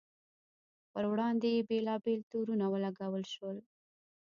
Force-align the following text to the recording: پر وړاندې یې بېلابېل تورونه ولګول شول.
پر 0.91 1.03
وړاندې 1.11 1.47
یې 1.55 1.61
بېلابېل 1.69 2.19
تورونه 2.31 2.65
ولګول 2.73 3.23
شول. 3.33 3.57